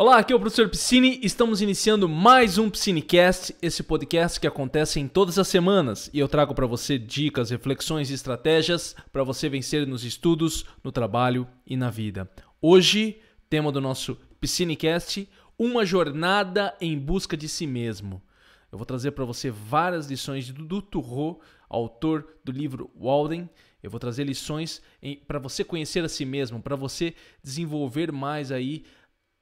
[0.00, 1.20] Olá, aqui é o professor Piscine.
[1.22, 6.26] Estamos iniciando mais um Piscinecast, esse podcast que acontece em todas as semanas e eu
[6.26, 11.76] trago para você dicas, reflexões e estratégias para você vencer nos estudos, no trabalho e
[11.76, 12.26] na vida.
[12.62, 15.28] Hoje, tema do nosso Piscinecast,
[15.58, 18.22] uma jornada em busca de si mesmo.
[18.72, 23.50] Eu vou trazer para você várias lições do Turro, autor do livro Walden.
[23.82, 24.80] Eu vou trazer lições
[25.26, 28.84] para você conhecer a si mesmo, para você desenvolver mais aí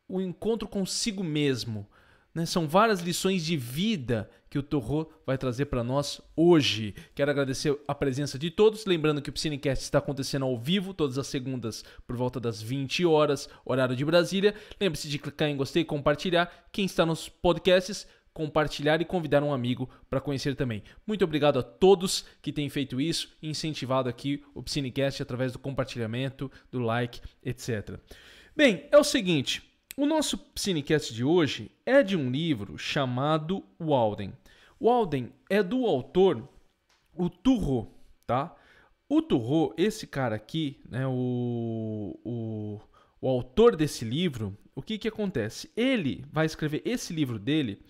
[0.09, 1.87] o encontro consigo mesmo.
[2.35, 2.47] Né?
[2.47, 6.95] São várias lições de vida que o Torro vai trazer para nós hoje.
[7.15, 8.87] Quero agradecer a presença de todos.
[8.87, 13.05] Lembrando que o Piscinecast está acontecendo ao vivo, todas as segundas, por volta das 20
[13.05, 14.55] horas, horário de Brasília.
[14.80, 16.69] Lembre-se de clicar em gostei compartilhar.
[16.73, 20.83] Quem está nos podcasts, compartilhar e convidar um amigo para conhecer também.
[21.07, 25.59] Muito obrigado a todos que têm feito isso e incentivado aqui o Piscinecast através do
[25.59, 27.99] compartilhamento, do like, etc.
[28.57, 29.68] Bem, é o seguinte.
[30.01, 34.33] O nosso Cinecast de hoje é de um livro chamado Walden.
[34.80, 36.49] Walden é do autor
[37.16, 37.93] o Turro,
[38.24, 38.54] tá?
[39.09, 42.80] O Turro, esse cara aqui, né, o, o,
[43.21, 45.69] o autor desse livro, o que que acontece?
[45.76, 47.82] Ele vai escrever esse livro dele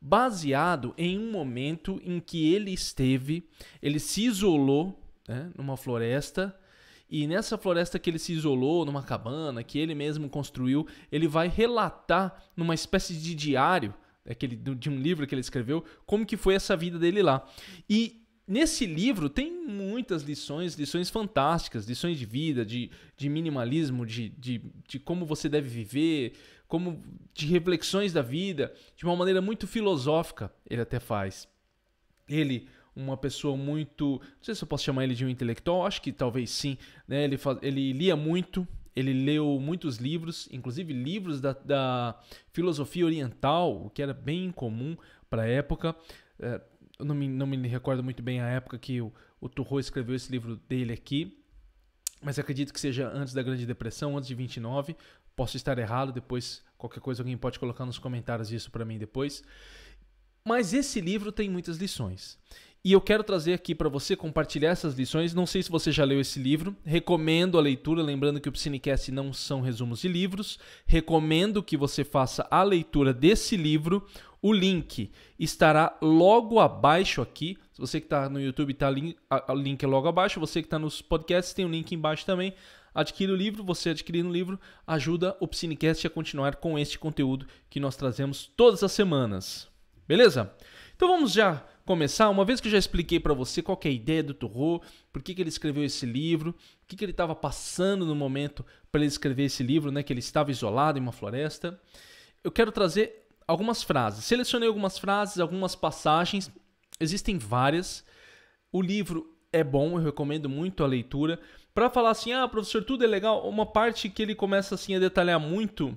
[0.00, 3.50] baseado em um momento em que ele esteve,
[3.82, 6.56] ele se isolou né, numa floresta
[7.08, 11.48] e nessa floresta que ele se isolou, numa cabana que ele mesmo construiu, ele vai
[11.48, 13.94] relatar numa espécie de diário,
[14.28, 17.46] aquele, de um livro que ele escreveu, como que foi essa vida dele lá.
[17.88, 24.28] E Nesse livro tem muitas lições, lições fantásticas, lições de vida, de, de minimalismo, de,
[24.28, 26.34] de, de como você deve viver,
[26.68, 27.02] como
[27.34, 31.48] de reflexões da vida, de uma maneira muito filosófica, ele até faz.
[32.28, 34.18] Ele uma pessoa muito.
[34.20, 36.78] Não sei se eu posso chamar ele de um intelectual, acho que talvez sim.
[37.06, 37.24] Né?
[37.24, 42.18] Ele, faz, ele lia muito, ele leu muitos livros, inclusive livros da, da
[42.52, 44.96] filosofia oriental, o que era bem incomum
[45.28, 45.94] para a época.
[46.40, 46.60] É,
[46.98, 50.14] eu não me, não me recordo muito bem a época que o, o Turro escreveu
[50.16, 51.38] esse livro dele aqui,
[52.22, 54.96] mas acredito que seja antes da Grande Depressão, antes de 29.
[55.36, 59.44] Posso estar errado, depois qualquer coisa alguém pode colocar nos comentários isso para mim depois.
[60.46, 62.38] Mas esse livro tem muitas lições.
[62.86, 65.34] E eu quero trazer aqui para você compartilhar essas lições.
[65.34, 66.76] Não sei se você já leu esse livro.
[66.84, 70.56] Recomendo a leitura, lembrando que o Psinecast não são resumos de livros.
[70.86, 74.06] Recomendo que você faça a leitura desse livro.
[74.40, 77.58] O link estará logo abaixo aqui.
[77.72, 80.38] Se você que está no YouTube, tá o link é logo abaixo.
[80.38, 82.54] Você que está nos podcasts, tem o um link embaixo também.
[82.94, 87.48] Adquira o livro, você adquirindo o livro ajuda o Psinecast a continuar com este conteúdo
[87.68, 89.66] que nós trazemos todas as semanas.
[90.06, 90.52] Beleza?
[90.94, 93.90] Então vamos já começar, uma vez que eu já expliquei para você qual é a
[93.90, 94.82] ideia do Thoreau,
[95.12, 98.66] por que, que ele escreveu esse livro, o que, que ele estava passando no momento
[98.90, 101.80] para ele escrever esse livro, né, que ele estava isolado em uma floresta,
[102.42, 104.24] eu quero trazer algumas frases.
[104.24, 106.50] Selecionei algumas frases, algumas passagens,
[106.98, 108.04] existem várias.
[108.72, 111.38] O livro é bom, eu recomendo muito a leitura.
[111.72, 114.98] Para falar assim, ah, professor, tudo é legal, uma parte que ele começa assim a
[114.98, 115.96] detalhar muito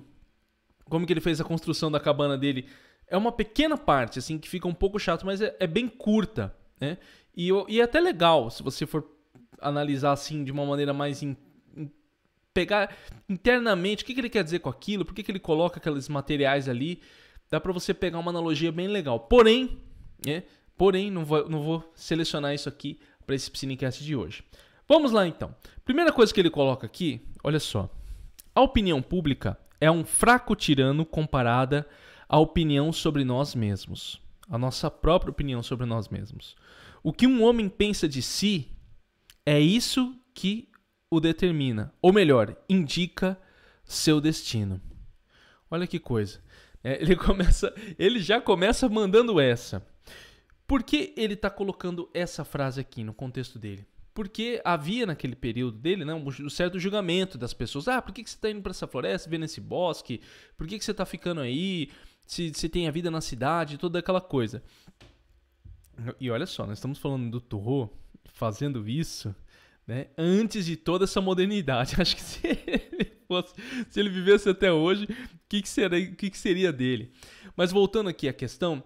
[0.84, 2.66] como que ele fez a construção da cabana dele
[3.10, 6.54] é uma pequena parte, assim, que fica um pouco chato, mas é, é bem curta,
[6.80, 6.96] né?
[7.36, 9.04] E, e é até legal, se você for
[9.60, 11.22] analisar, assim, de uma maneira mais...
[11.22, 11.36] In,
[11.76, 11.90] in,
[12.54, 12.94] pegar
[13.28, 16.08] internamente o que, que, ele quer dizer com aquilo, por que, que ele coloca aqueles
[16.08, 17.00] materiais ali,
[17.50, 19.20] dá para você pegar uma analogia bem legal.
[19.20, 19.80] Porém,
[20.24, 20.44] né?
[20.76, 24.42] Porém, não vou, não vou selecionar isso aqui para esse Psinecast de hoje.
[24.88, 25.54] Vamos lá, então.
[25.84, 27.88] Primeira coisa que ele coloca aqui, olha só.
[28.54, 31.86] A opinião pública é um fraco tirano comparada
[32.32, 36.54] a opinião sobre nós mesmos, a nossa própria opinião sobre nós mesmos.
[37.02, 38.70] O que um homem pensa de si
[39.44, 40.68] é isso que
[41.10, 43.36] o determina, ou melhor, indica
[43.82, 44.80] seu destino.
[45.68, 46.40] Olha que coisa.
[46.84, 49.84] É, ele começa, ele já começa mandando essa.
[50.68, 53.84] Por que ele está colocando essa frase aqui no contexto dele?
[54.14, 57.88] Porque havia naquele período dele né, um certo julgamento das pessoas.
[57.88, 60.20] Ah, por que, que você está indo para essa floresta, vendo esse bosque?
[60.56, 61.90] Por que, que você está ficando aí?
[62.30, 64.62] Se, se tem a vida na cidade, toda aquela coisa.
[66.20, 67.92] E olha só, nós estamos falando do Torro
[68.34, 69.34] fazendo isso
[69.84, 71.96] né, antes de toda essa modernidade.
[72.00, 73.52] Acho que se ele, fosse,
[73.90, 77.10] se ele vivesse até hoje, o que, que, seria, que, que seria dele?
[77.56, 78.80] Mas voltando aqui à questão,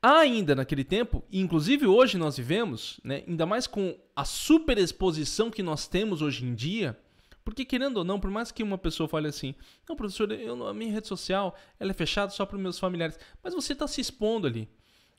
[0.00, 5.86] ainda naquele tempo, inclusive hoje nós vivemos, né, ainda mais com a superexposição que nós
[5.86, 6.98] temos hoje em dia,
[7.44, 9.54] porque, querendo ou não, por mais que uma pessoa fale assim,
[9.88, 13.18] não, professor, eu, a minha rede social ela é fechada só para os meus familiares,
[13.42, 14.68] mas você está se expondo ali.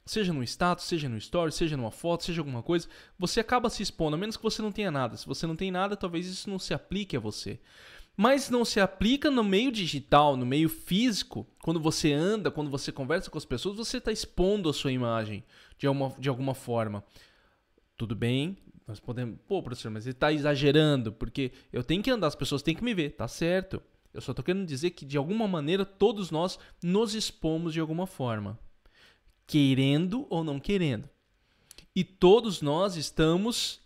[0.06, 2.88] Seja no status, seja no story, seja numa foto, seja alguma coisa,
[3.18, 5.18] você acaba se expondo, a menos que você não tenha nada.
[5.18, 7.60] Se você não tem nada, talvez isso não se aplique a você.
[8.18, 11.46] mas não se aplica no meio digital, no meio físico.
[11.62, 15.44] Quando você anda, quando você conversa com as pessoas, você está expondo a sua imagem
[15.78, 15.88] de
[16.20, 17.04] de alguma forma.
[17.98, 18.58] Tudo bem,
[18.88, 19.40] nós podemos.
[19.48, 22.84] Pô, professor, mas ele está exagerando, porque eu tenho que andar, as pessoas têm que
[22.84, 23.82] me ver, tá certo.
[24.14, 28.08] Eu só estou querendo dizer que de alguma maneira todos nós nos expomos de alguma
[28.08, 28.58] forma,
[29.46, 31.10] querendo ou não querendo.
[31.96, 33.82] E todos nós estamos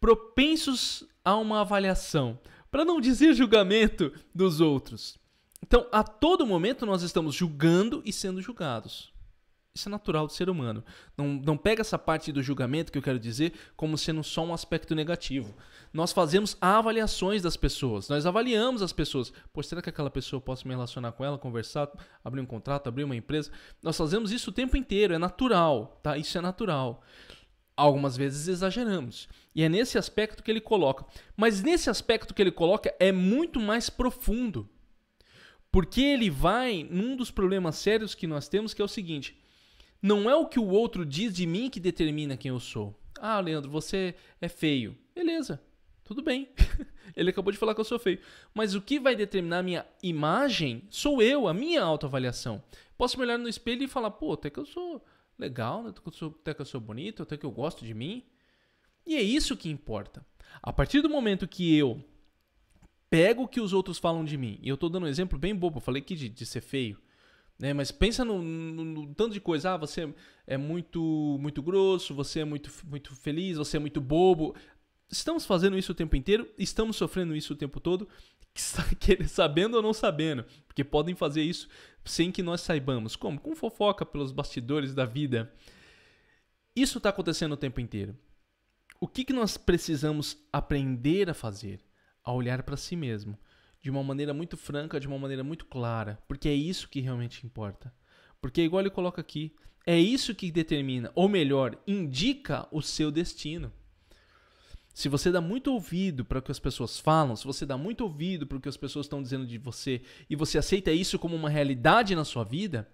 [0.00, 2.38] propensos a uma avaliação,
[2.70, 5.16] para não dizer julgamento dos outros.
[5.62, 9.11] Então, a todo momento nós estamos julgando e sendo julgados.
[9.74, 10.84] Isso é natural do ser humano.
[11.16, 14.52] Não, não pega essa parte do julgamento que eu quero dizer como sendo só um
[14.52, 15.54] aspecto negativo.
[15.94, 18.06] Nós fazemos avaliações das pessoas.
[18.06, 19.32] Nós avaliamos as pessoas.
[19.50, 21.88] Pô, será que aquela pessoa eu posso me relacionar com ela, conversar,
[22.22, 23.50] abrir um contrato, abrir uma empresa?
[23.82, 25.14] Nós fazemos isso o tempo inteiro.
[25.14, 26.18] É natural, tá?
[26.18, 27.02] Isso é natural.
[27.74, 29.26] Algumas vezes exageramos.
[29.54, 31.06] E é nesse aspecto que ele coloca.
[31.34, 34.68] Mas nesse aspecto que ele coloca é muito mais profundo.
[35.70, 39.41] Porque ele vai num dos problemas sérios que nós temos, que é o seguinte:
[40.02, 42.98] não é o que o outro diz de mim que determina quem eu sou.
[43.20, 44.98] Ah, Leandro, você é feio.
[45.14, 45.62] Beleza,
[46.02, 46.48] tudo bem.
[47.14, 48.18] Ele acabou de falar que eu sou feio.
[48.52, 52.62] Mas o que vai determinar a minha imagem sou eu, a minha autoavaliação.
[52.98, 55.04] Posso me olhar no espelho e falar, pô, até que eu sou
[55.38, 57.94] legal, até que eu sou, até que eu sou bonito, até que eu gosto de
[57.94, 58.24] mim.
[59.06, 60.24] E é isso que importa.
[60.62, 62.02] A partir do momento que eu
[63.08, 65.54] pego o que os outros falam de mim, e eu estou dando um exemplo bem
[65.54, 67.00] bobo, eu falei aqui de, de ser feio.
[67.58, 67.72] Né?
[67.72, 69.72] Mas pensa no, no, no, tanto de coisa.
[69.72, 70.12] Ah, você
[70.46, 74.54] é muito, muito grosso, você é muito, muito feliz, você é muito bobo.
[75.10, 78.08] Estamos fazendo isso o tempo inteiro, estamos sofrendo isso o tempo todo,
[79.28, 81.68] sabendo ou não sabendo, porque podem fazer isso
[82.04, 83.14] sem que nós saibamos.
[83.14, 83.38] Como?
[83.38, 85.52] Com fofoca pelos bastidores da vida.
[86.74, 88.16] Isso está acontecendo o tempo inteiro.
[88.98, 91.80] O que, que nós precisamos aprender a fazer?
[92.24, 93.38] A olhar para si mesmo
[93.82, 97.44] de uma maneira muito franca, de uma maneira muito clara, porque é isso que realmente
[97.44, 97.92] importa.
[98.40, 103.72] Porque, igual ele coloca aqui, é isso que determina, ou melhor, indica o seu destino.
[104.94, 108.02] Se você dá muito ouvido para o que as pessoas falam, se você dá muito
[108.02, 111.34] ouvido para o que as pessoas estão dizendo de você e você aceita isso como
[111.34, 112.88] uma realidade na sua vida,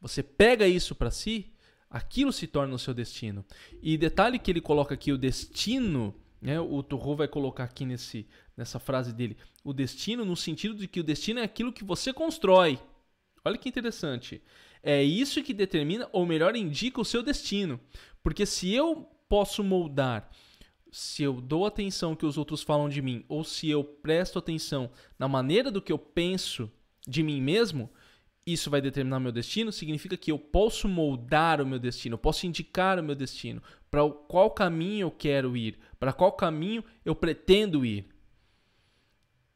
[0.00, 1.52] você pega isso para si,
[1.88, 3.44] aquilo se torna o seu destino.
[3.82, 6.60] E detalhe que ele coloca aqui o destino né?
[6.60, 8.26] O Torro vai colocar aqui nesse,
[8.56, 12.12] nessa frase dele o destino, no sentido de que o destino é aquilo que você
[12.12, 12.78] constrói.
[13.44, 14.42] Olha que interessante.
[14.82, 17.78] É isso que determina, ou melhor, indica o seu destino.
[18.22, 20.30] Porque se eu posso moldar,
[20.90, 24.90] se eu dou atenção que os outros falam de mim, ou se eu presto atenção
[25.18, 26.70] na maneira do que eu penso
[27.06, 27.90] de mim mesmo,
[28.46, 32.46] isso vai determinar meu destino, significa que eu posso moldar o meu destino, eu posso
[32.46, 37.84] indicar o meu destino, para qual caminho eu quero ir, para qual caminho eu pretendo
[37.84, 38.06] ir.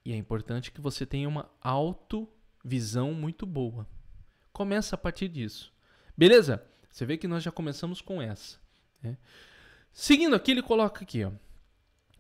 [0.05, 3.87] E é importante que você tenha uma autovisão muito boa.
[4.53, 5.73] Começa a partir disso.
[6.17, 6.63] Beleza?
[6.91, 8.59] Você vê que nós já começamos com essa.
[9.03, 9.17] Né?
[9.93, 11.33] Seguindo aqui, ele coloca aqui: ó,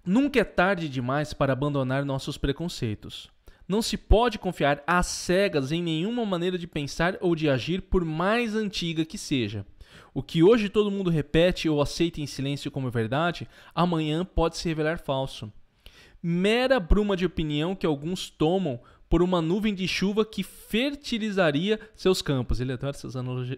[0.05, 3.31] Nunca é tarde demais para abandonar nossos preconceitos.
[3.67, 8.05] Não se pode confiar às cegas em nenhuma maneira de pensar ou de agir, por
[8.05, 9.65] mais antiga que seja.
[10.12, 14.69] O que hoje todo mundo repete ou aceita em silêncio como verdade, amanhã pode se
[14.69, 15.52] revelar falso.
[16.23, 22.23] Mera bruma de opinião que alguns tomam por uma nuvem de chuva que fertilizaria seus
[22.23, 22.60] campos.
[22.60, 23.15] Ele adora essas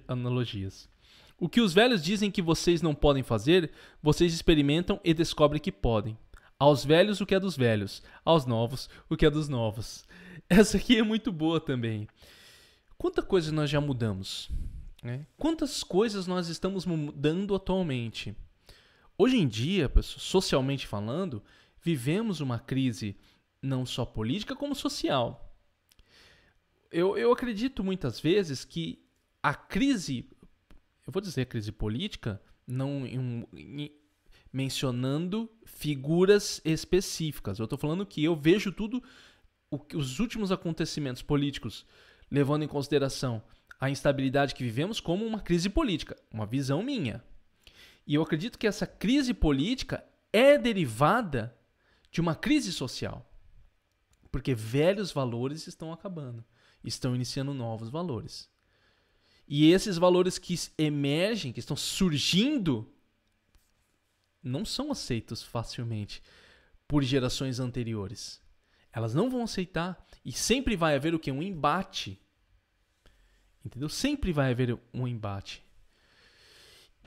[0.09, 0.89] analogias.
[1.39, 3.71] O que os velhos dizem que vocês não podem fazer,
[4.03, 6.17] vocês experimentam e descobrem que podem.
[6.59, 10.07] Aos velhos o que é dos velhos, aos novos o que é dos novos.
[10.49, 12.09] Essa aqui é muito boa também.
[12.97, 14.51] Quanta coisa nós já mudamos?
[15.07, 15.25] Né?
[15.39, 18.35] Quantas coisas nós estamos mudando atualmente?
[19.17, 21.45] Hoje em dia, socialmente falando,
[21.81, 23.17] vivemos uma crise
[23.63, 25.57] não só política como social.
[26.91, 29.01] Eu, eu acredito muitas vezes que
[29.41, 30.29] a crise,
[31.07, 33.93] eu vou dizer crise política, não em, em,
[34.53, 37.61] mencionando figuras específicas.
[37.61, 39.01] Eu estou falando que eu vejo tudo,
[39.71, 41.87] o, os últimos acontecimentos políticos,
[42.29, 43.41] levando em consideração
[43.79, 47.23] a instabilidade que vivemos, como uma crise política, uma visão minha.
[48.07, 51.57] E eu acredito que essa crise política é derivada
[52.11, 53.31] de uma crise social.
[54.31, 56.45] Porque velhos valores estão acabando,
[56.85, 58.49] estão iniciando novos valores.
[59.49, 62.93] E esses valores que emergem, que estão surgindo
[64.43, 66.23] não são aceitos facilmente
[66.87, 68.41] por gerações anteriores.
[68.93, 72.21] Elas não vão aceitar e sempre vai haver o que um embate.
[73.67, 73.89] Entendeu?
[73.89, 75.61] Sempre vai haver um embate.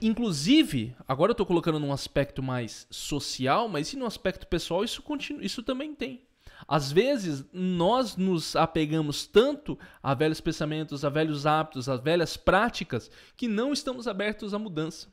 [0.02, 5.02] Inclusive, agora eu estou colocando num aspecto mais social, mas e no aspecto pessoal isso
[5.02, 6.22] continua, isso também tem.
[6.68, 13.10] Às vezes, nós nos apegamos tanto a velhos pensamentos, a velhos hábitos, a velhas práticas,
[13.38, 15.08] que não estamos abertos à mudança.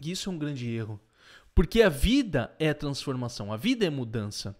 [0.00, 0.98] E isso é um grande erro.
[1.54, 4.56] Porque a vida é transformação, a vida é mudança.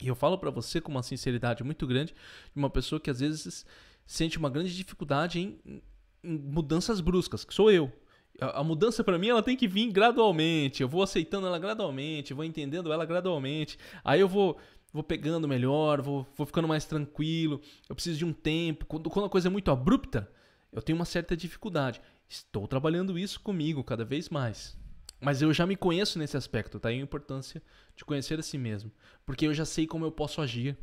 [0.00, 3.20] E eu falo para você com uma sinceridade muito grande de uma pessoa que às
[3.20, 3.64] vezes
[4.06, 5.82] sente uma grande dificuldade em,
[6.22, 7.92] em mudanças bruscas, que sou eu.
[8.40, 10.82] A, a mudança para mim ela tem que vir gradualmente.
[10.82, 13.78] Eu vou aceitando ela gradualmente, vou entendendo ela gradualmente.
[14.04, 14.58] Aí eu vou
[14.94, 17.60] vou pegando melhor, vou, vou ficando mais tranquilo.
[17.88, 18.86] Eu preciso de um tempo.
[18.86, 20.30] Quando, quando a coisa é muito abrupta,
[20.72, 22.00] eu tenho uma certa dificuldade.
[22.28, 24.78] Estou trabalhando isso comigo cada vez mais.
[25.20, 27.60] Mas eu já me conheço nesse aspecto, tá aí a importância
[27.96, 28.92] de conhecer a si mesmo.
[29.26, 30.76] Porque eu já sei como eu posso agir.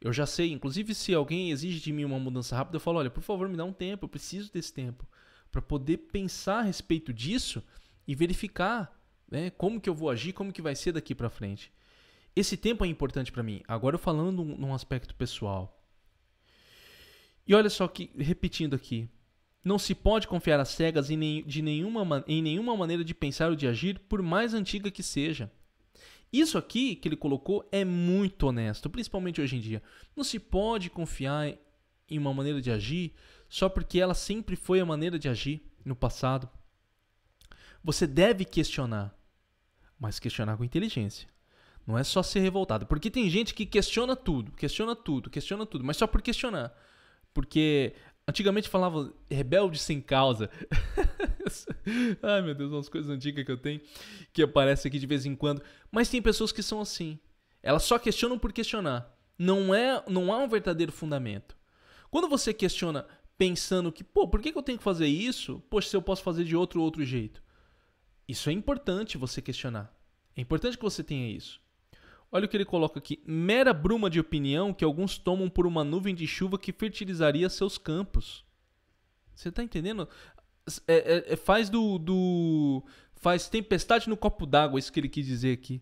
[0.00, 3.10] Eu já sei, inclusive se alguém exige de mim uma mudança rápida, eu falo, olha,
[3.10, 5.06] por favor, me dá um tempo, eu preciso desse tempo
[5.50, 7.62] para poder pensar a respeito disso
[8.06, 8.94] e verificar,
[9.30, 11.72] né, como que eu vou agir, como que vai ser daqui para frente.
[12.34, 13.62] Esse tempo é importante para mim.
[13.66, 15.82] Agora falando num aspecto pessoal.
[17.46, 19.08] E olha só que repetindo aqui,
[19.64, 23.56] não se pode confiar às cegas em, de nenhuma, em nenhuma maneira de pensar ou
[23.56, 25.50] de agir, por mais antiga que seja.
[26.32, 29.82] Isso aqui que ele colocou é muito honesto, principalmente hoje em dia.
[30.14, 31.56] Não se pode confiar
[32.08, 33.14] em uma maneira de agir
[33.48, 36.48] só porque ela sempre foi a maneira de agir no passado.
[37.82, 39.16] Você deve questionar,
[39.98, 41.28] mas questionar com inteligência.
[41.86, 45.84] Não é só ser revoltado, porque tem gente que questiona tudo, questiona tudo, questiona tudo,
[45.84, 46.76] mas só por questionar.
[47.32, 47.94] Porque
[48.28, 50.50] Antigamente falava rebelde sem causa.
[52.22, 53.80] Ai meu Deus, umas coisas antigas que eu tenho
[54.32, 55.62] que aparecem aqui de vez em quando.
[55.92, 57.18] Mas tem pessoas que são assim.
[57.62, 59.16] Elas só questionam por questionar.
[59.38, 61.56] Não é, não há um verdadeiro fundamento.
[62.10, 63.06] Quando você questiona
[63.38, 65.60] pensando que, pô, por que, eu tenho que fazer isso?
[65.70, 67.42] Poxa, se eu posso fazer de outro outro jeito.
[68.26, 69.94] Isso é importante você questionar.
[70.36, 71.60] É importante que você tenha isso.
[72.30, 75.84] Olha o que ele coloca aqui: mera bruma de opinião que alguns tomam por uma
[75.84, 78.44] nuvem de chuva que fertilizaria seus campos.
[79.34, 80.08] Você está entendendo?
[80.88, 82.82] É, é, é, faz do, do.
[83.14, 85.80] Faz tempestade no copo d'água, isso que ele quis dizer aqui.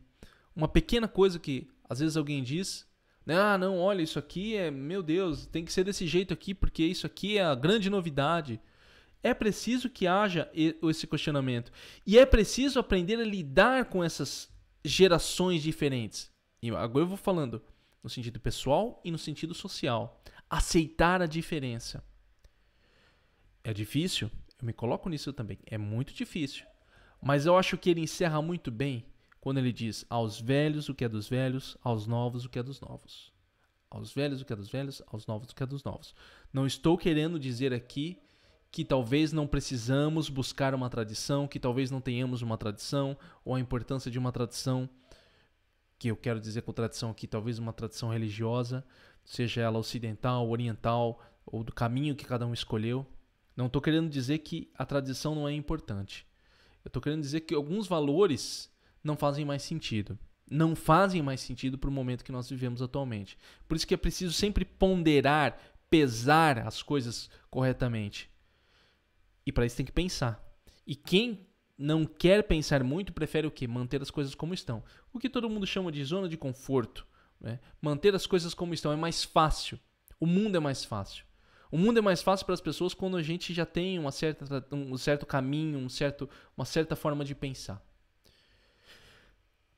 [0.54, 2.86] Uma pequena coisa que às vezes alguém diz.
[3.24, 3.36] Né?
[3.36, 4.70] Ah, não, olha, isso aqui é.
[4.70, 8.60] Meu Deus, tem que ser desse jeito aqui, porque isso aqui é a grande novidade.
[9.22, 11.72] É preciso que haja esse questionamento.
[12.06, 14.52] E é preciso aprender a lidar com essas
[14.84, 16.30] gerações diferentes.
[16.64, 17.62] E agora eu vou falando
[18.02, 20.18] no sentido pessoal e no sentido social.
[20.48, 22.02] Aceitar a diferença.
[23.62, 24.30] É difícil?
[24.58, 25.58] Eu me coloco nisso também.
[25.66, 26.64] É muito difícil.
[27.20, 29.04] Mas eu acho que ele encerra muito bem
[29.42, 32.62] quando ele diz: aos velhos o que é dos velhos, aos novos o que é
[32.62, 33.30] dos novos.
[33.90, 36.14] Aos velhos o que é dos velhos, aos novos o que é dos novos.
[36.50, 38.18] Não estou querendo dizer aqui
[38.70, 43.60] que talvez não precisamos buscar uma tradição, que talvez não tenhamos uma tradição, ou a
[43.60, 44.88] importância de uma tradição
[45.98, 48.84] que eu quero dizer com tradição aqui, talvez uma tradição religiosa,
[49.24, 53.06] seja ela ocidental, oriental ou do caminho que cada um escolheu.
[53.56, 56.26] Não estou querendo dizer que a tradição não é importante.
[56.84, 58.70] Eu estou querendo dizer que alguns valores
[59.02, 60.18] não fazem mais sentido.
[60.50, 63.38] Não fazem mais sentido para o momento que nós vivemos atualmente.
[63.66, 65.58] Por isso que é preciso sempre ponderar,
[65.88, 68.30] pesar as coisas corretamente.
[69.46, 70.42] E para isso tem que pensar.
[70.86, 73.66] E quem não quer pensar muito, prefere o que?
[73.66, 74.82] Manter as coisas como estão.
[75.12, 77.06] O que todo mundo chama de zona de conforto.
[77.40, 77.58] Né?
[77.80, 79.78] Manter as coisas como estão é mais fácil.
[80.20, 81.24] O mundo é mais fácil.
[81.70, 84.64] O mundo é mais fácil para as pessoas quando a gente já tem uma certa,
[84.72, 87.82] um certo caminho, um certo, uma certa forma de pensar.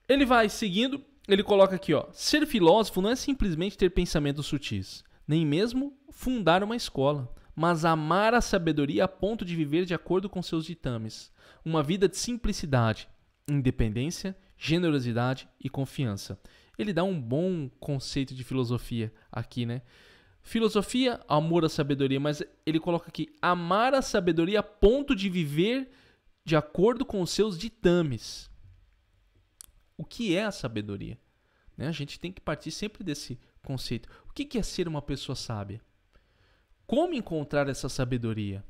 [0.06, 5.02] Ele vai seguindo, ele coloca aqui, ó, ser filósofo não é simplesmente ter pensamentos sutis,
[5.26, 10.28] nem mesmo fundar uma escola mas amar a sabedoria a ponto de viver de acordo
[10.28, 11.32] com seus ditames.
[11.64, 13.08] Uma vida de simplicidade,
[13.48, 16.38] independência, generosidade e confiança.
[16.78, 19.80] Ele dá um bom conceito de filosofia aqui, né?
[20.42, 25.90] Filosofia, amor à sabedoria, mas ele coloca aqui amar a sabedoria a ponto de viver
[26.44, 28.50] de acordo com os seus ditames.
[29.96, 31.18] O que é a sabedoria?
[31.76, 31.88] Né?
[31.88, 34.08] A gente tem que partir sempre desse conceito.
[34.28, 35.80] O que é ser uma pessoa sábia?
[36.86, 38.64] Como encontrar essa sabedoria?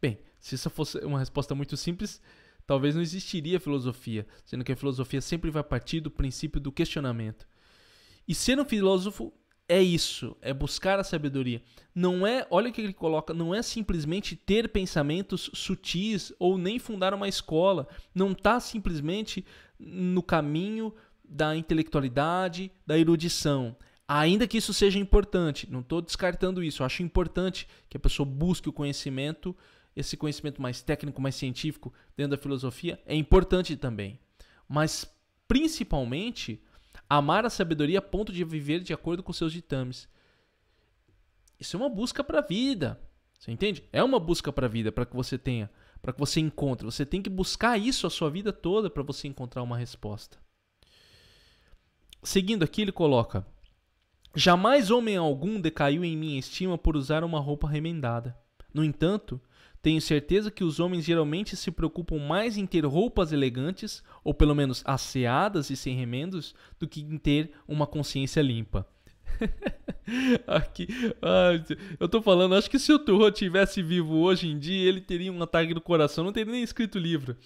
[0.00, 2.20] Bem, se isso fosse uma resposta muito simples,
[2.66, 7.46] talvez não existiria filosofia, sendo que a filosofia sempre vai partir do princípio do questionamento.
[8.26, 9.32] E ser um filósofo
[9.68, 11.62] é isso, é buscar a sabedoria.
[11.94, 16.78] Não é, olha o que ele coloca, não é simplesmente ter pensamentos sutis ou nem
[16.78, 17.86] fundar uma escola.
[18.14, 19.44] Não está simplesmente
[19.78, 20.94] no caminho
[21.24, 23.76] da intelectualidade, da erudição.
[24.14, 26.82] Ainda que isso seja importante, não estou descartando isso.
[26.82, 29.56] Eu acho importante que a pessoa busque o conhecimento,
[29.96, 34.18] esse conhecimento mais técnico, mais científico dentro da filosofia, é importante também.
[34.68, 35.06] Mas,
[35.48, 36.60] principalmente,
[37.08, 40.08] Amar a sabedoria a ponto de viver de acordo com seus ditames.
[41.60, 42.98] Isso é uma busca para a vida.
[43.38, 43.84] Você entende?
[43.92, 46.86] É uma busca para a vida, para que você tenha, para que você encontre.
[46.86, 50.38] Você tem que buscar isso a sua vida toda para você encontrar uma resposta.
[52.22, 53.46] Seguindo aqui, ele coloca:
[54.34, 58.36] Jamais homem algum decaiu em minha estima por usar uma roupa remendada.
[58.72, 59.40] No entanto,
[59.82, 64.54] tenho certeza que os homens geralmente se preocupam mais em ter roupas elegantes, ou pelo
[64.54, 68.86] menos asseadas e sem remendos, do que em ter uma consciência limpa.
[70.46, 70.86] Aqui,
[71.98, 75.32] eu tô falando, acho que se o Turro tivesse vivo hoje em dia, ele teria
[75.32, 77.36] um ataque do coração, não teria nem escrito livro,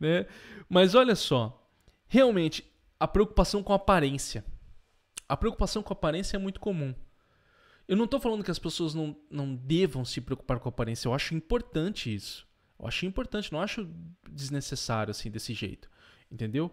[0.00, 0.26] né?
[0.68, 1.68] Mas olha só,
[2.08, 2.64] realmente
[2.98, 4.44] a preocupação com a aparência.
[5.32, 6.94] A preocupação com a aparência é muito comum.
[7.88, 11.08] Eu não estou falando que as pessoas não, não devam se preocupar com a aparência.
[11.08, 12.46] Eu acho importante isso.
[12.78, 13.88] Eu acho importante, não acho
[14.30, 15.88] desnecessário assim desse jeito.
[16.30, 16.70] Entendeu?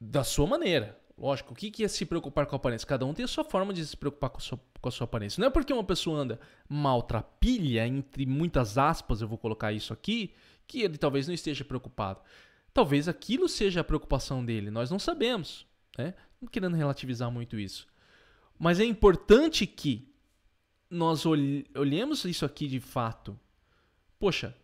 [0.00, 0.96] Da sua maneira.
[1.18, 2.86] Lógico, o que é se preocupar com a aparência?
[2.86, 5.04] Cada um tem a sua forma de se preocupar com a sua, com a sua
[5.04, 5.40] aparência.
[5.40, 6.38] Não é porque uma pessoa anda
[6.68, 10.32] maltrapilha, entre muitas aspas, eu vou colocar isso aqui,
[10.68, 12.20] que ele talvez não esteja preocupado.
[12.72, 15.66] Talvez aquilo seja a preocupação dele, nós não sabemos.
[15.98, 16.14] Né?
[16.44, 17.86] Não querendo relativizar muito isso.
[18.58, 20.06] Mas é importante que
[20.90, 23.38] nós olhemos isso aqui de fato.
[24.18, 24.54] Poxa,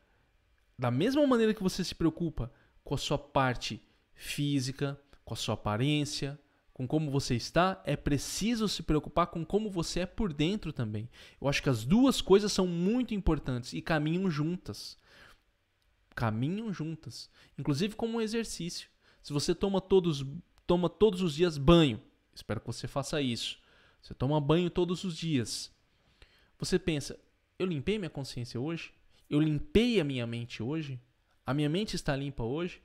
[0.78, 2.52] da mesma maneira que você se preocupa
[2.84, 3.82] com a sua parte
[4.14, 6.38] física, com a sua aparência,
[6.74, 11.08] com como você está, é preciso se preocupar com como você é por dentro também.
[11.40, 14.98] Eu acho que as duas coisas são muito importantes e caminham juntas.
[16.14, 18.90] Caminham juntas, inclusive como um exercício.
[19.22, 20.24] Se você toma todos,
[20.70, 22.00] toma todos os dias banho,
[22.32, 23.58] espero que você faça isso.
[24.00, 25.68] Você toma banho todos os dias.
[26.60, 27.18] Você pensa,
[27.58, 28.92] eu limpei minha consciência hoje?
[29.28, 31.00] Eu limpei a minha mente hoje?
[31.44, 32.80] A minha mente está limpa hoje?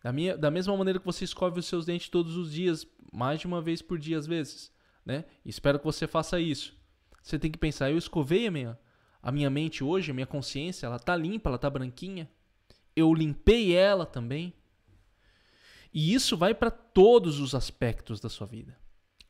[0.00, 3.40] Da, minha, da mesma maneira que você escove os seus dentes todos os dias, mais
[3.40, 4.70] de uma vez por dia às vezes,
[5.04, 5.24] né?
[5.44, 6.76] Espero que você faça isso.
[7.20, 8.78] Você tem que pensar, eu escovei a minha,
[9.20, 12.30] a minha mente hoje, a minha consciência, ela está limpa, ela está branquinha.
[12.94, 14.54] Eu limpei ela também.
[15.94, 18.76] E isso vai para todos os aspectos da sua vida.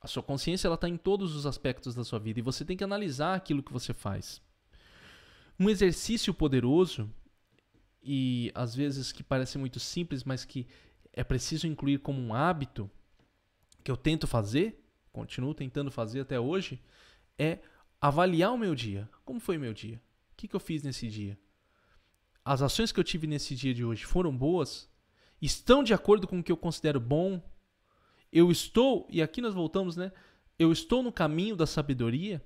[0.01, 2.75] A sua consciência ela está em todos os aspectos da sua vida e você tem
[2.77, 4.41] que analisar aquilo que você faz.
[5.61, 7.11] Um exercício poderoso
[8.03, 10.67] e às vezes que parece muito simples, mas que
[11.13, 12.91] é preciso incluir como um hábito
[13.83, 16.83] que eu tento fazer, continuo tentando fazer até hoje,
[17.39, 17.59] é
[18.01, 19.09] avaliar o meu dia.
[19.23, 20.01] Como foi o meu dia?
[20.33, 21.39] O que, que eu fiz nesse dia?
[22.43, 24.89] As ações que eu tive nesse dia de hoje foram boas?
[25.41, 27.43] Estão de acordo com o que eu considero bom
[28.35, 30.11] eu estou, e aqui nós voltamos, né?
[30.59, 32.43] Eu estou no caminho da sabedoria.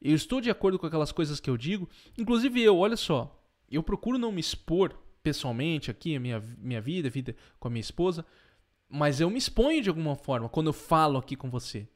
[0.00, 1.88] Eu estou de acordo com aquelas coisas que eu digo.
[2.16, 7.08] Inclusive eu, olha só, eu procuro não me expor pessoalmente aqui, a minha, minha vida,
[7.08, 8.24] a vida com a minha esposa,
[8.88, 11.88] mas eu me exponho de alguma forma quando eu falo aqui com você.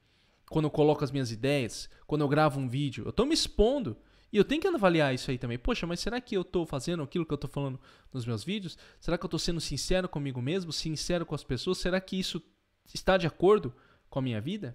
[0.51, 3.97] Quando eu coloco as minhas ideias, quando eu gravo um vídeo, eu estou me expondo.
[4.33, 5.59] E eu tenho que avaliar isso aí também.
[5.59, 7.79] Poxa, mas será que eu estou fazendo aquilo que eu estou falando
[8.11, 8.79] nos meus vídeos?
[8.99, 11.77] Será que eu estou sendo sincero comigo mesmo, sincero com as pessoas?
[11.77, 12.43] Será que isso
[12.95, 13.75] está de acordo
[14.09, 14.75] com a minha vida?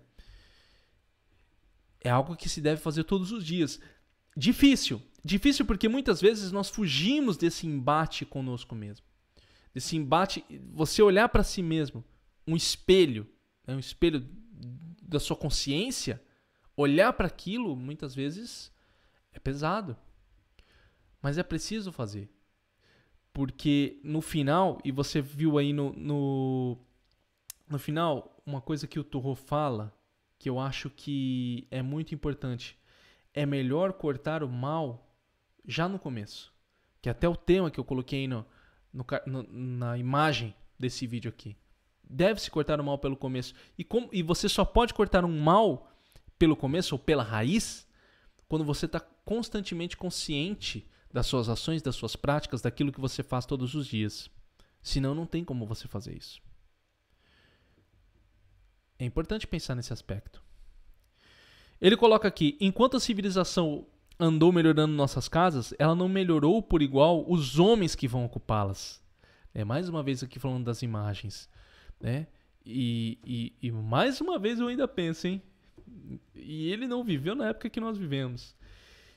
[2.00, 3.80] É algo que se deve fazer todos os dias.
[4.36, 5.02] Difícil.
[5.26, 9.04] Difícil porque muitas vezes nós fugimos desse embate conosco mesmo.
[9.74, 12.06] Desse embate, você olhar para si mesmo,
[12.46, 13.28] um espelho,
[13.66, 14.24] né, um espelho
[15.02, 16.22] da sua consciência,
[16.76, 18.72] olhar para aquilo muitas vezes
[19.38, 19.98] é pesado.
[21.22, 22.30] Mas é preciso fazer.
[23.34, 26.78] Porque no final, e você viu aí no, no
[27.70, 29.94] no final, uma coisa que o Torro fala,
[30.40, 32.78] que eu acho que é muito importante,
[33.34, 35.12] é melhor cortar o mal
[35.66, 36.54] já no começo.
[37.02, 38.46] Que é até o tema que eu coloquei no,
[38.94, 41.58] no, no na imagem desse vídeo aqui.
[42.10, 43.54] Deve-se cortar o mal pelo começo.
[43.78, 45.92] E, com, e você só pode cortar um mal
[46.40, 47.86] pelo começo ou pela raiz
[48.48, 53.46] quando você está constantemente consciente das suas ações, das suas práticas, daquilo que você faz
[53.46, 54.30] todos os dias.
[54.82, 56.42] Senão, não tem como você fazer isso.
[58.98, 60.42] É importante pensar nesse aspecto.
[61.82, 63.86] Ele coloca aqui: enquanto a civilização
[64.18, 69.04] andou melhorando nossas casas, ela não melhorou por igual os homens que vão ocupá-las.
[69.54, 71.50] É mais uma vez aqui falando das imagens,
[72.00, 72.28] né?
[72.66, 75.42] E, e, e, mais uma vez eu ainda penso, hein?
[76.34, 78.57] E ele não viveu na época que nós vivemos.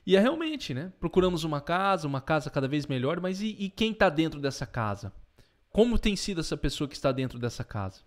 [0.05, 0.91] E é realmente, né?
[0.99, 4.65] Procuramos uma casa, uma casa cada vez melhor, mas e, e quem está dentro dessa
[4.65, 5.13] casa?
[5.69, 8.01] Como tem sido essa pessoa que está dentro dessa casa?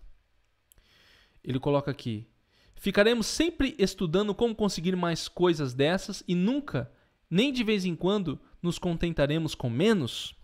[1.43, 2.27] Ele coloca aqui:
[2.75, 6.91] Ficaremos sempre estudando como conseguir mais coisas dessas e nunca,
[7.29, 10.35] nem de vez em quando, nos contentaremos com menos?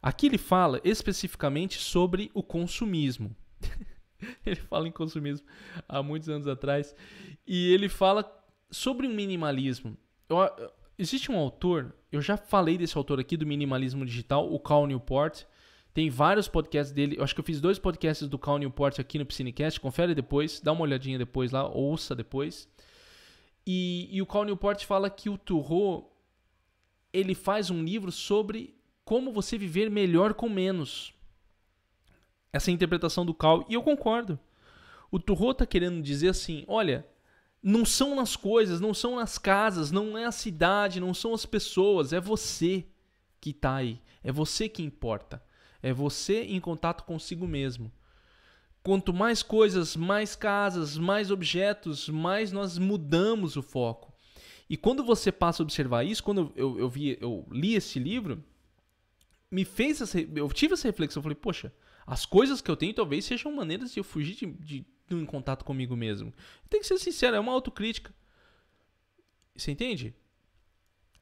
[0.00, 3.34] Aqui ele fala especificamente sobre o consumismo.
[4.46, 5.46] ele fala em consumismo
[5.88, 6.94] há muitos anos atrás.
[7.46, 8.30] E ele fala
[8.70, 9.96] sobre o minimalismo.
[10.28, 10.38] Eu,
[10.98, 15.44] existe um autor, eu já falei desse autor aqui do minimalismo digital, o Cal Newport.
[15.92, 17.16] Tem vários podcasts dele.
[17.16, 19.78] Eu acho que eu fiz dois podcasts do Cal Newport aqui no Piscinecast.
[19.80, 22.68] Confere depois, dá uma olhadinha depois lá, ouça depois.
[23.66, 26.10] E, e o Cal Newport fala que o Turro
[27.12, 31.14] ele faz um livro sobre como você viver melhor com menos.
[32.52, 34.38] Essa é interpretação do Cal, e eu concordo.
[35.10, 37.06] O Turro está querendo dizer assim: olha,
[37.66, 41.46] não são nas coisas, não são nas casas, não é a cidade, não são as
[41.46, 42.84] pessoas, é você
[43.40, 45.42] que está aí, é você que importa.
[45.82, 47.92] É você em contato consigo mesmo.
[48.82, 54.12] Quanto mais coisas, mais casas, mais objetos, mais nós mudamos o foco.
[54.68, 58.42] E quando você passa a observar isso, quando eu, eu, vi, eu li esse livro,
[59.50, 61.20] me fez essa, eu tive essa reflexão.
[61.20, 61.72] Eu falei, poxa,
[62.06, 65.64] as coisas que eu tenho talvez sejam maneiras de eu fugir de, de, em contato
[65.64, 66.32] comigo mesmo.
[66.68, 68.14] Tem que ser sincero, é uma autocrítica.
[69.56, 70.14] Você entende?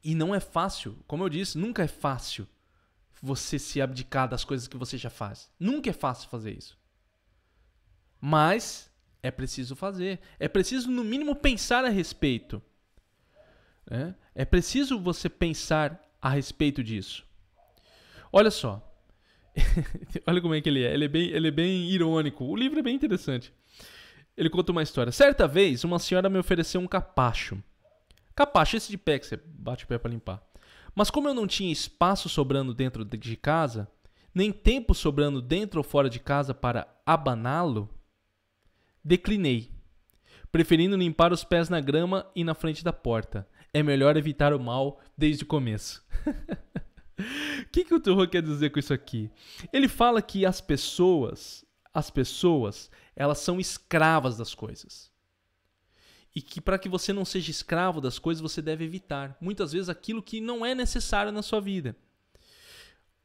[0.03, 2.49] E não é fácil, como eu disse, nunca é fácil
[3.21, 5.51] você se abdicar das coisas que você já faz.
[5.59, 6.77] Nunca é fácil fazer isso.
[8.21, 8.91] Mas
[9.23, 10.21] é preciso fazer.
[10.41, 12.61] É preciso, no mínimo, pensar a respeito.
[13.89, 17.25] É, é preciso você pensar a respeito disso.
[18.33, 18.92] Olha só.
[20.27, 20.93] Olha como é que ele é.
[20.93, 22.45] Ele é, bem, ele é bem irônico.
[22.45, 23.53] O livro é bem interessante.
[24.37, 25.13] Ele conta uma história.
[25.13, 27.63] Certa vez, uma senhora me ofereceu um capacho.
[28.35, 30.43] Capacho, esse de pé que você bate o pé para limpar.
[30.95, 33.89] Mas como eu não tinha espaço sobrando dentro de casa,
[34.35, 37.89] nem tempo sobrando dentro ou fora de casa para abaná-lo,
[39.05, 39.71] declinei,
[40.51, 43.47] preferindo limpar os pés na grama e na frente da porta.
[43.73, 46.05] É melhor evitar o mal desde o começo.
[47.19, 47.23] O
[47.71, 49.31] que, que o Turro quer dizer com isso aqui?
[49.73, 55.13] Ele fala que as pessoas, as pessoas, elas são escravas das coisas
[56.35, 59.89] e que para que você não seja escravo das coisas, você deve evitar muitas vezes
[59.89, 61.95] aquilo que não é necessário na sua vida.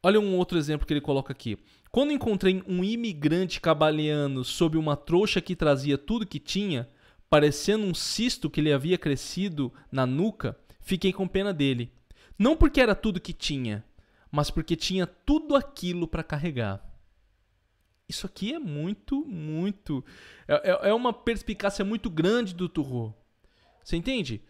[0.03, 1.57] Olha um outro exemplo que ele coloca aqui.
[1.91, 6.87] Quando encontrei um imigrante cabaleando sob uma trouxa que trazia tudo que tinha,
[7.29, 11.91] parecendo um cisto que lhe havia crescido na nuca, fiquei com pena dele.
[12.37, 13.83] Não porque era tudo que tinha,
[14.31, 16.83] mas porque tinha tudo aquilo para carregar.
[18.07, 20.03] Isso aqui é muito, muito.
[20.47, 23.13] É, é, é uma perspicácia muito grande do Turro.
[23.83, 24.41] Você entende?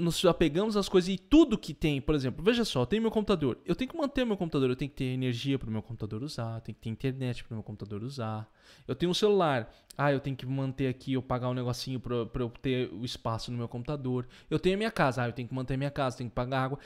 [0.00, 3.58] Nos apegamos às coisas e tudo que tem, por exemplo, veja só, tem meu computador.
[3.66, 6.22] Eu tenho que manter meu computador, eu tenho que ter energia para o meu computador
[6.22, 8.50] usar, eu tenho que ter internet para o meu computador usar.
[8.88, 12.42] Eu tenho um celular, ah, eu tenho que manter aqui, eu pagar um negocinho para
[12.42, 14.26] eu ter o espaço no meu computador.
[14.48, 16.34] Eu tenho a minha casa, ah, eu tenho que manter a minha casa, tenho que
[16.34, 16.78] pagar água.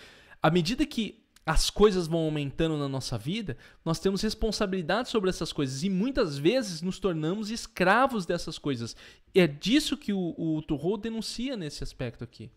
[0.42, 5.52] À medida que as coisas vão aumentando na nossa vida, nós temos responsabilidade sobre essas
[5.52, 8.96] coisas e muitas vezes nos tornamos escravos dessas coisas.
[9.34, 12.50] E é disso que o, o Turro denuncia nesse aspecto aqui.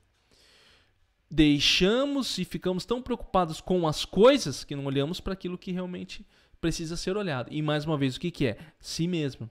[1.30, 6.26] Deixamos e ficamos tão preocupados com as coisas que não olhamos para aquilo que realmente
[6.62, 7.52] precisa ser olhado.
[7.52, 8.58] E mais uma vez, o que, que é?
[8.80, 9.50] Si mesmo.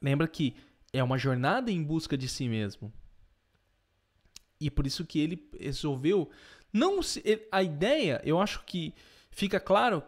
[0.00, 0.54] Lembra que
[0.92, 2.92] é uma jornada em busca de si mesmo.
[4.60, 6.30] E por isso que ele resolveu
[6.72, 7.00] não
[7.50, 8.94] a ideia, eu acho que
[9.30, 10.02] fica claro,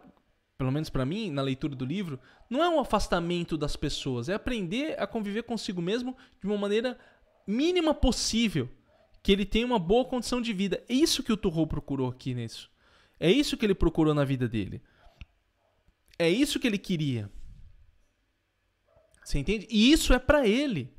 [0.57, 4.33] pelo menos para mim, na leitura do livro, não é um afastamento das pessoas, é
[4.33, 6.99] aprender a conviver consigo mesmo de uma maneira
[7.47, 8.69] mínima possível,
[9.23, 10.83] que ele tenha uma boa condição de vida.
[10.89, 12.69] É isso que o Turro procurou aqui nisso.
[13.19, 14.81] É isso que ele procurou na vida dele.
[16.17, 17.29] É isso que ele queria.
[19.23, 19.67] Você entende?
[19.69, 20.91] E isso é para ele.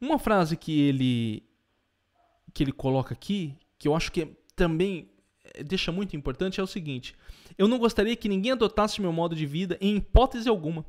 [0.00, 1.42] Uma frase que ele
[2.54, 5.10] que ele coloca aqui, que eu acho que é também
[5.54, 7.14] eh, deixa muito importante é o seguinte:
[7.58, 10.86] eu não gostaria que ninguém adotasse meu modo de vida em hipótese alguma.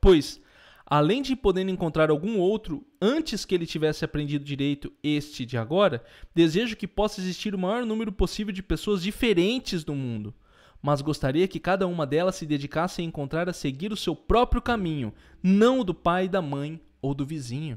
[0.00, 0.40] Pois,
[0.86, 6.04] além de poder encontrar algum outro antes que ele tivesse aprendido direito este de agora,
[6.32, 10.32] desejo que possa existir o maior número possível de pessoas diferentes no mundo.
[10.80, 14.62] Mas gostaria que cada uma delas se dedicasse a encontrar a seguir o seu próprio
[14.62, 17.76] caminho, não o do pai, da mãe ou do vizinho.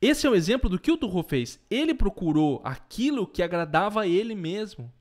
[0.00, 1.60] Esse é o exemplo do que o Turro fez.
[1.70, 4.92] Ele procurou aquilo que agradava a ele mesmo.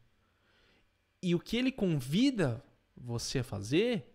[1.23, 2.63] E o que ele convida
[2.95, 4.10] você a fazer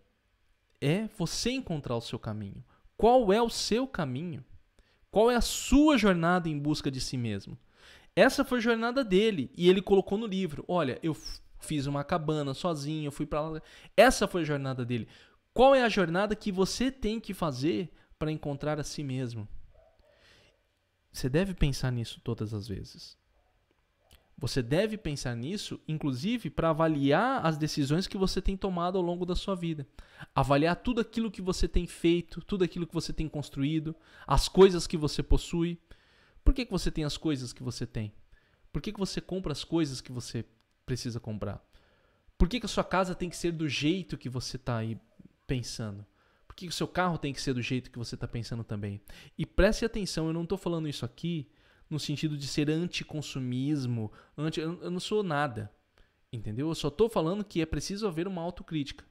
[0.81, 2.63] é você encontrar o seu caminho.
[2.95, 4.43] Qual é o seu caminho?
[5.11, 7.57] Qual é a sua jornada em busca de si mesmo?
[8.15, 10.65] Essa foi a jornada dele e ele colocou no livro.
[10.67, 11.15] Olha, eu
[11.59, 13.61] fiz uma cabana sozinho, eu fui para lá.
[13.95, 15.07] Essa foi a jornada dele.
[15.53, 19.47] Qual é a jornada que você tem que fazer para encontrar a si mesmo?
[21.11, 23.17] Você deve pensar nisso todas as vezes.
[24.39, 29.25] Você deve pensar nisso, inclusive, para avaliar as decisões que você tem tomado ao longo
[29.25, 29.87] da sua vida.
[30.35, 33.95] Avaliar tudo aquilo que você tem feito, tudo aquilo que você tem construído,
[34.27, 35.79] as coisas que você possui.
[36.43, 38.13] Por que, que você tem as coisas que você tem?
[38.71, 40.45] Por que, que você compra as coisas que você
[40.85, 41.59] precisa comprar?
[42.37, 44.99] Por que, que a sua casa tem que ser do jeito que você está aí
[45.47, 46.05] pensando?
[46.47, 48.63] Por que, que o seu carro tem que ser do jeito que você está pensando
[48.63, 49.01] também?
[49.35, 51.49] E preste atenção, eu não estou falando isso aqui
[51.89, 55.71] no sentido de ser anticonsumismo, anti, eu não sou nada.
[56.31, 56.67] Entendeu?
[56.67, 59.05] Eu só estou falando que é preciso haver uma autocrítica.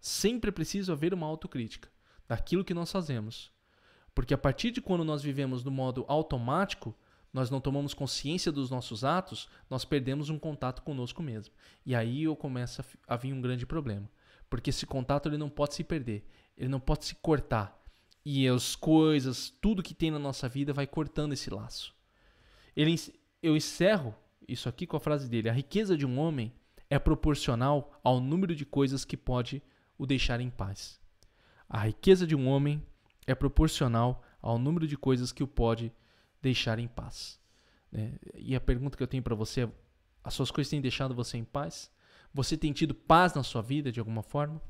[0.00, 1.90] Sempre é preciso haver uma autocrítica
[2.28, 3.50] daquilo que nós fazemos.
[4.14, 6.94] Porque a partir de quando nós vivemos no modo automático,
[7.32, 11.54] nós não tomamos consciência dos nossos atos, nós perdemos um contato conosco mesmo.
[11.84, 14.10] E aí eu começo a vir um grande problema.
[14.48, 17.78] Porque esse contato ele não pode se perder, ele não pode se cortar.
[18.24, 21.94] E as coisas, tudo que tem na nossa vida vai cortando esse laço.
[22.78, 22.94] Ele,
[23.42, 24.14] eu encerro
[24.46, 26.54] isso aqui com a frase dele: A riqueza de um homem
[26.88, 29.60] é proporcional ao número de coisas que pode
[29.98, 31.00] o deixar em paz.
[31.68, 32.80] A riqueza de um homem
[33.26, 35.92] é proporcional ao número de coisas que o pode
[36.40, 37.40] deixar em paz.
[37.92, 39.72] É, e a pergunta que eu tenho para você é:
[40.22, 41.90] as suas coisas têm deixado você em paz?
[42.32, 44.62] Você tem tido paz na sua vida de alguma forma?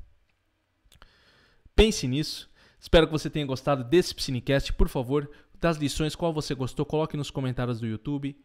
[1.75, 2.49] Pense nisso.
[2.79, 4.73] Espero que você tenha gostado desse Psinecast.
[4.73, 8.35] Por favor, das lições, qual você gostou, coloque nos comentários do YouTube.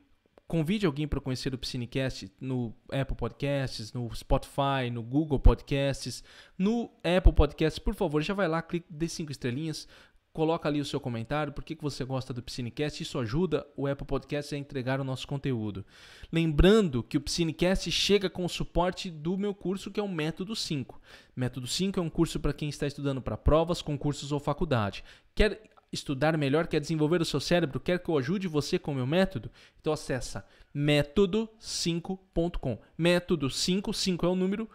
[0.46, 6.22] Convide alguém para conhecer o Piscinecast no Apple Podcasts, no Spotify, no Google Podcasts.
[6.59, 9.88] No Apple Podcasts, por favor, já vai lá, clique, dê cinco estrelinhas,
[10.35, 13.87] coloca ali o seu comentário, por que, que você gosta do Piscinecast, isso ajuda o
[13.87, 15.87] Apple Podcasts a entregar o nosso conteúdo.
[16.31, 20.55] Lembrando que o Piscinecast chega com o suporte do meu curso, que é o Método
[20.55, 21.00] 5.
[21.37, 25.05] Método 5 é um curso para quem está estudando para provas, concursos ou faculdade.
[25.37, 25.62] Quer
[25.94, 29.07] estudar melhor, quer desenvolver o seu cérebro, quer que eu ajude você com o meu
[29.07, 29.50] método?
[29.80, 32.78] Então acessa método5.com.
[32.98, 34.68] Método 5, 5 é o número,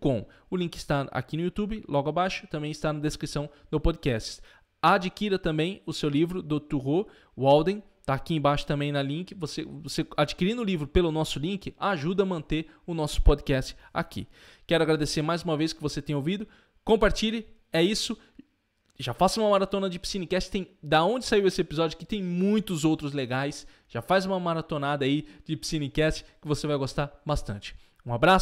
[0.00, 0.26] .com.
[0.50, 4.40] O link está aqui no YouTube, logo abaixo, também está na descrição do podcast.
[4.80, 9.32] Adquira também o seu livro do Turro Walden, Está aqui embaixo também na link.
[9.36, 14.26] Você, você adquirindo o livro pelo nosso link ajuda a manter o nosso podcast aqui.
[14.66, 16.46] Quero agradecer mais uma vez que você tenha ouvido.
[16.84, 17.46] Compartilhe.
[17.72, 18.18] É isso.
[19.02, 20.50] Já faça uma maratona de Piscinecast.
[20.50, 23.66] Tem da onde saiu esse episódio que tem muitos outros legais.
[23.88, 27.74] Já faz uma maratonada aí de Piscinecast que você vai gostar bastante.
[28.06, 28.40] Um abraço.